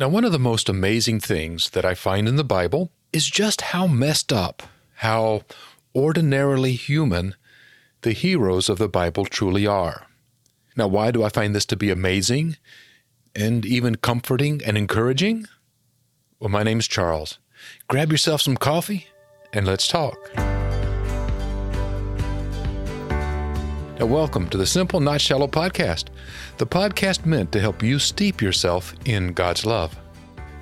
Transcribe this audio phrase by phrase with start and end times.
[0.00, 3.60] Now, one of the most amazing things that I find in the Bible is just
[3.60, 4.62] how messed up,
[4.94, 5.42] how
[5.94, 7.34] ordinarily human
[8.00, 10.06] the heroes of the Bible truly are.
[10.74, 12.56] Now, why do I find this to be amazing
[13.36, 15.44] and even comforting and encouraging?
[16.38, 17.38] Well, my name's Charles.
[17.86, 19.08] Grab yourself some coffee
[19.52, 20.16] and let's talk.
[24.00, 26.06] Welcome to the Simple Not Shallow podcast,
[26.56, 29.96] the podcast meant to help you steep yourself in God's love.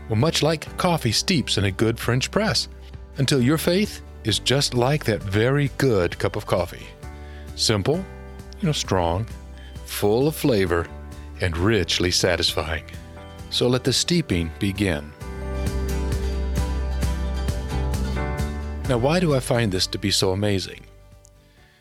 [0.08, 2.68] Well, much like coffee steeps in a good French press,
[3.16, 6.86] until your faith is just like that very good cup of coffee.
[7.54, 8.04] Simple,
[8.60, 9.26] you know, strong,
[9.86, 10.86] full of flavor,
[11.40, 12.84] and richly satisfying.
[13.50, 15.10] So let the steeping begin.
[18.88, 20.80] Now, why do I find this to be so amazing?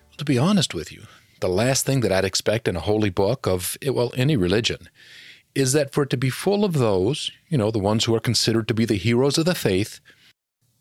[0.10, 1.04] Well, to be honest with you,
[1.40, 4.90] the last thing that I'd expect in a holy book of, eh, well, any religion
[5.56, 8.20] is that for it to be full of those, you know, the ones who are
[8.20, 10.00] considered to be the heroes of the faith,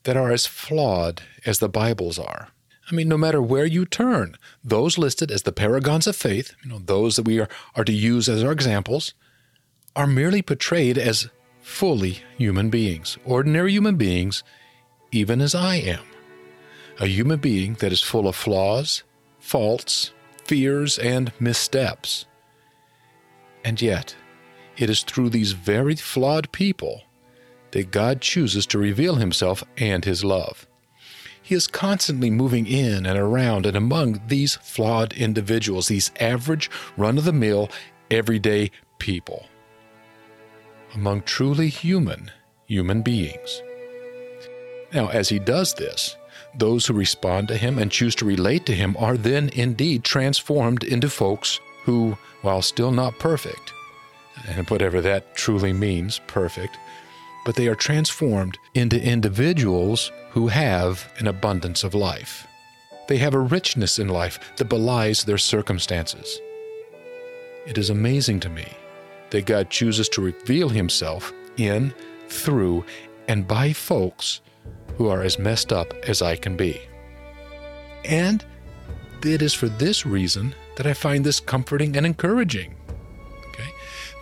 [0.05, 2.49] that are as flawed as the Bibles are.
[2.91, 6.71] I mean, no matter where you turn, those listed as the paragons of faith, you
[6.71, 9.15] know, those that we are, are to use as our examples,
[9.97, 11.29] are merely portrayed as
[11.61, 14.45] fully human beings, ordinary human beings,
[15.11, 16.05] even as I am.
[17.01, 19.03] A human being that is full of flaws,
[19.41, 20.13] faults,
[20.47, 22.27] fears, and missteps.
[23.65, 24.15] And yet,
[24.77, 27.03] it is through these very flawed people
[27.73, 30.67] that God chooses to reveal Himself and His love.
[31.43, 37.19] He is constantly moving in and around and among these flawed individuals, these average, run
[37.19, 37.71] of the mill,
[38.11, 39.47] everyday people,
[40.95, 42.31] among truly human
[42.67, 43.63] human beings.
[44.93, 46.17] Now, as He does this,
[46.59, 50.85] those who respond to him and choose to relate to him are then indeed transformed
[50.85, 53.73] into folks who, while still not perfect,
[54.49, 56.77] and whatever that truly means, perfect,
[57.45, 62.47] but they are transformed into individuals who have an abundance of life.
[63.09, 66.41] They have a richness in life that belies their circumstances.
[67.67, 68.67] It is amazing to me
[69.31, 71.95] that God chooses to reveal himself in,
[72.29, 72.85] through,
[73.29, 74.41] and by folks
[74.97, 76.81] who are as messed up as I can be.
[78.05, 78.45] And
[79.25, 82.75] it is for this reason that I find this comforting and encouraging.
[83.49, 83.71] Okay?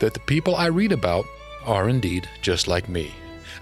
[0.00, 1.26] That the people I read about
[1.64, 3.12] are indeed just like me.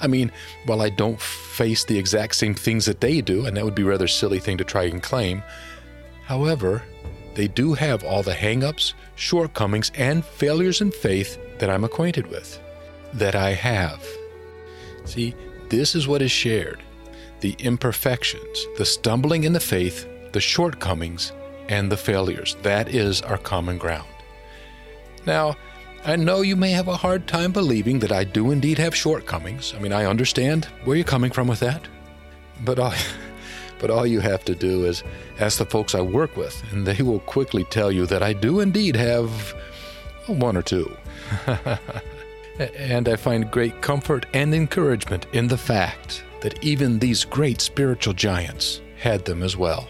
[0.01, 0.33] I mean,
[0.67, 3.85] while I don't face the exact same things that they do, and that would be
[3.85, 5.43] rather silly thing to try and claim,
[6.25, 6.83] however,
[7.35, 12.61] they do have all the hangups, shortcomings, and failures in faith that I'm acquainted with,
[13.15, 14.05] that I have.
[15.05, 15.35] See,
[15.69, 16.83] this is what is shared
[17.43, 21.33] the imperfections, the stumbling in the faith, the shortcomings,
[21.69, 22.57] and the failures.
[22.63, 24.09] That is our common ground.
[25.27, 25.57] Now,
[26.05, 29.75] I know you may have a hard time believing that I do indeed have shortcomings.
[29.75, 31.87] I mean, I understand where you're coming from with that.
[32.65, 32.95] But all,
[33.81, 35.03] but all you have to do is
[35.41, 38.61] ask the folks I work with, and they will quickly tell you that I do
[38.61, 39.55] indeed have
[40.27, 40.97] one or two.
[42.77, 48.13] and I find great comfort and encouragement in the fact that even these great spiritual
[48.13, 49.89] giants had them as well.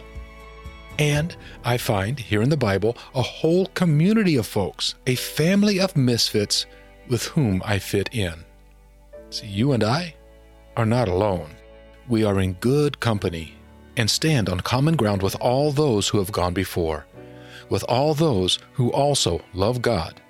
[0.99, 5.97] And I find here in the Bible a whole community of folks, a family of
[5.97, 6.67] misfits
[7.09, 8.45] with whom I fit in.
[9.31, 10.15] See, you and I
[10.77, 11.51] are not alone.
[12.09, 13.55] We are in good company
[13.97, 17.07] and stand on common ground with all those who have gone before,
[17.69, 20.21] with all those who also love God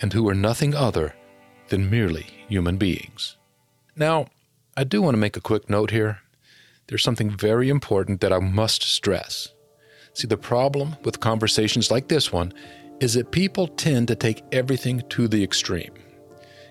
[0.00, 1.14] and who are nothing other
[1.68, 3.36] than merely human beings.
[3.96, 4.26] Now,
[4.76, 6.20] I do want to make a quick note here.
[6.86, 9.48] There's something very important that I must stress.
[10.14, 12.52] See, the problem with conversations like this one
[13.00, 15.92] is that people tend to take everything to the extreme,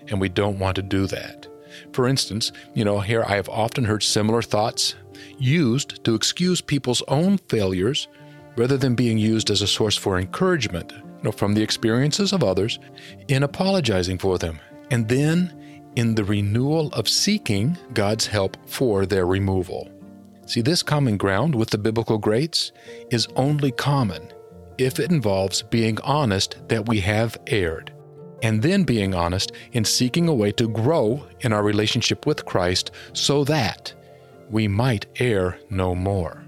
[0.08, 1.46] and we don't want to do that.
[1.92, 4.94] For instance, you know, here I have often heard similar thoughts
[5.38, 8.08] used to excuse people's own failures
[8.56, 12.42] rather than being used as a source for encouragement you know, from the experiences of
[12.42, 12.78] others
[13.28, 14.58] in apologizing for them.
[14.90, 15.59] And then
[15.96, 19.90] in the renewal of seeking God's help for their removal.
[20.46, 22.72] See, this common ground with the biblical greats
[23.10, 24.32] is only common
[24.78, 27.92] if it involves being honest that we have erred,
[28.42, 32.90] and then being honest in seeking a way to grow in our relationship with Christ
[33.12, 33.92] so that
[34.50, 36.42] we might err no more.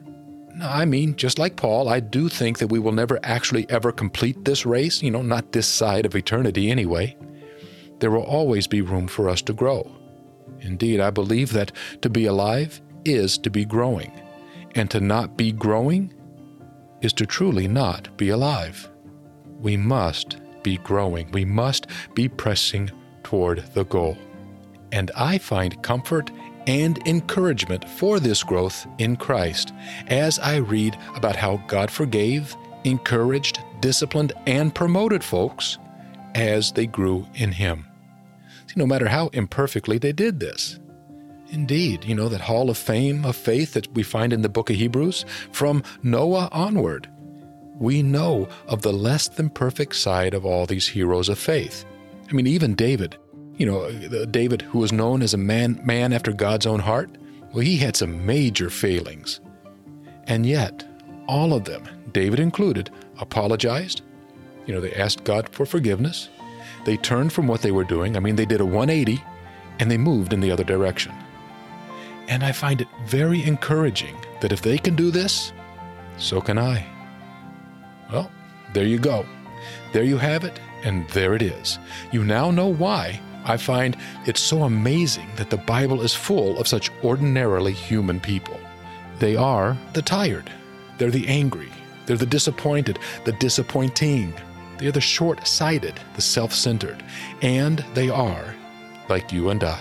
[0.62, 4.44] I mean, just like Paul, I do think that we will never actually ever complete
[4.44, 7.16] this race, you know, not this side of eternity anyway
[8.02, 9.88] there will always be room for us to grow.
[10.60, 11.70] Indeed, I believe that
[12.00, 14.10] to be alive is to be growing,
[14.74, 16.12] and to not be growing
[17.00, 18.90] is to truly not be alive.
[19.60, 22.90] We must be growing, we must be pressing
[23.22, 24.18] toward the goal.
[24.90, 26.32] And I find comfort
[26.66, 29.72] and encouragement for this growth in Christ
[30.08, 35.78] as I read about how God forgave, encouraged, disciplined, and promoted folks
[36.34, 37.86] as they grew in Him.
[38.76, 40.78] No matter how imperfectly they did this.
[41.50, 44.70] Indeed, you know, that hall of fame of faith that we find in the book
[44.70, 47.08] of Hebrews, from Noah onward,
[47.78, 51.84] we know of the less than perfect side of all these heroes of faith.
[52.30, 53.18] I mean, even David,
[53.58, 53.90] you know,
[54.26, 57.10] David, who was known as a man, man after God's own heart,
[57.52, 59.40] well, he had some major failings.
[60.26, 60.84] And yet,
[61.26, 64.02] all of them, David included, apologized.
[64.66, 66.28] You know, they asked God for forgiveness.
[66.84, 68.16] They turned from what they were doing.
[68.16, 69.22] I mean, they did a 180
[69.78, 71.12] and they moved in the other direction.
[72.28, 75.52] And I find it very encouraging that if they can do this,
[76.18, 76.86] so can I.
[78.10, 78.30] Well,
[78.72, 79.26] there you go.
[79.92, 81.78] There you have it, and there it is.
[82.10, 83.96] You now know why I find
[84.26, 88.58] it so amazing that the Bible is full of such ordinarily human people.
[89.18, 90.50] They are the tired,
[90.98, 91.70] they're the angry,
[92.06, 94.34] they're the disappointed, the disappointing,
[94.78, 97.02] they're the short sighted, the self centered,
[97.40, 98.54] and they are
[99.08, 99.80] like you and I.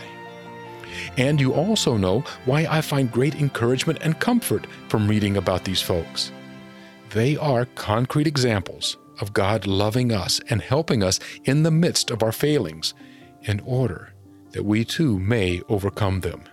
[1.18, 5.82] And you also know why I find great encouragement and comfort from reading about these
[5.82, 6.32] folks.
[7.12, 12.24] They are concrete examples of God loving us and helping us in the midst of
[12.24, 12.94] our failings
[13.44, 14.14] in order
[14.52, 16.44] that we too may overcome them.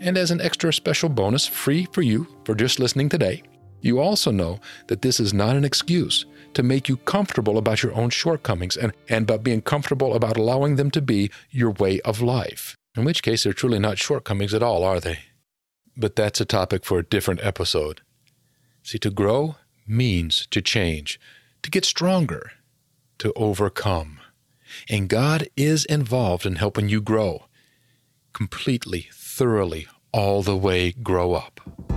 [0.00, 3.42] And as an extra special bonus, free for you for just listening today,
[3.80, 7.94] you also know that this is not an excuse to make you comfortable about your
[7.94, 12.20] own shortcomings and, and about being comfortable about allowing them to be your way of
[12.20, 15.20] life in which case they're truly not shortcomings at all, are they?
[15.96, 18.00] But that's a topic for a different episode.
[18.82, 19.56] See, to grow
[19.86, 21.20] means to change,
[21.62, 22.52] to get stronger,
[23.18, 24.18] to overcome.
[24.88, 27.46] And God is involved in helping you grow
[28.32, 31.89] completely, thoroughly, all the way grow up.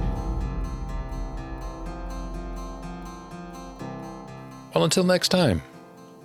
[4.74, 5.62] Well, until next time,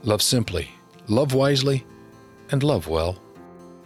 [0.02, 0.70] love simply,
[1.06, 1.84] love wisely,
[2.50, 3.18] and love well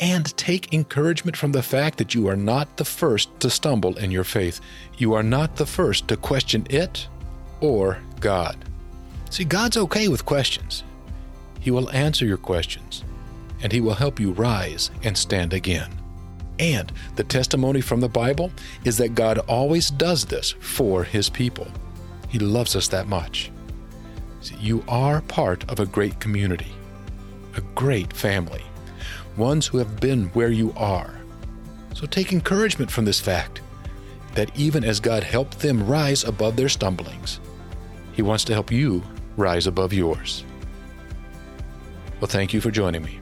[0.02, 4.10] and take encouragement from the fact that you are not the first to stumble in
[4.10, 4.60] your faith.
[4.98, 7.06] You are not the first to question it
[7.60, 8.56] or God.
[9.30, 10.82] See, God's okay with questions.
[11.60, 13.04] He will answer your questions,
[13.62, 15.88] and He will help you rise and stand again.
[16.58, 18.50] And the testimony from the Bible
[18.84, 21.68] is that God always does this for His people.
[22.28, 23.51] He loves us that much.
[24.50, 26.72] You are part of a great community,
[27.56, 28.62] a great family
[29.36, 31.14] ones who have been where you are.
[31.94, 33.60] So take encouragement from this fact
[34.34, 37.40] that even as God helped them rise above their stumblings,
[38.12, 39.02] He wants to help you
[39.36, 40.44] rise above yours.
[42.20, 43.20] Well, thank you for joining me.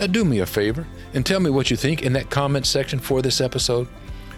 [0.00, 2.98] Now, do me a favor and tell me what you think in that comment section
[2.98, 3.86] for this episode.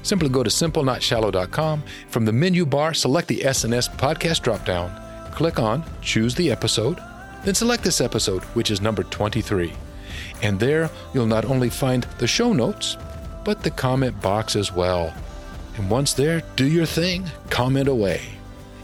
[0.03, 1.83] Simply go to simplenotshallow.com.
[2.09, 4.93] From the menu bar, select the SNS podcast dropdown,
[5.35, 6.99] click on Choose the Episode,
[7.45, 9.73] then select this episode, which is number 23.
[10.43, 12.97] And there you'll not only find the show notes,
[13.45, 15.13] but the comment box as well.
[15.77, 18.23] And once there, do your thing, comment away.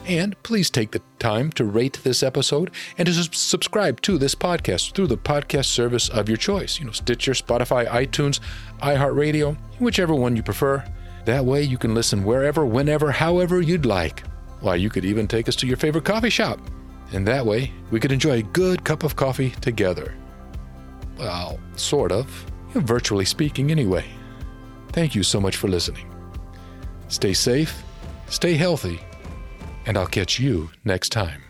[0.06, 4.94] And please take the time to rate this episode and to subscribe to this podcast
[4.94, 6.80] through the podcast service of your choice.
[6.80, 8.40] You know, Stitcher, Spotify, iTunes,
[8.82, 10.84] iHeartRadio, whichever one you prefer.
[11.26, 14.24] That way you can listen wherever, whenever, however you'd like.
[14.60, 16.60] Why, you could even take us to your favorite coffee shop.
[17.12, 20.14] And that way we could enjoy a good cup of coffee together.
[21.18, 22.26] Well, sort of.
[22.74, 24.04] Virtually speaking, anyway.
[24.92, 26.06] Thank you so much for listening.
[27.08, 27.82] Stay safe,
[28.28, 29.00] stay healthy,
[29.86, 31.42] and I'll catch you next time.